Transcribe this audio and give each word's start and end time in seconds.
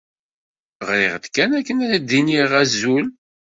Ɣriɣ-d 0.87 1.25
kan 1.35 1.51
akken 1.59 1.79
ad 1.95 2.01
d-iniɣ 2.07 2.51
azul. 2.61 3.05